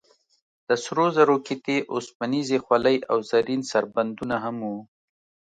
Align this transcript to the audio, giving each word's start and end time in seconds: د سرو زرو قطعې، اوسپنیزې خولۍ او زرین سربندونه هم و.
د 0.67 0.69
سرو 0.83 1.05
زرو 1.17 1.35
قطعې، 1.47 1.77
اوسپنیزې 1.93 2.57
خولۍ 2.65 2.97
او 3.11 3.17
زرین 3.31 3.61
سربندونه 3.71 4.35
هم 4.43 4.57
و. 4.69 4.73